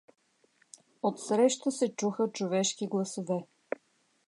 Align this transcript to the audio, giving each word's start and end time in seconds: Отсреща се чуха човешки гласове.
Отсреща 1.09 1.71
се 1.71 1.95
чуха 1.95 2.29
човешки 2.33 2.87
гласове. 2.87 3.37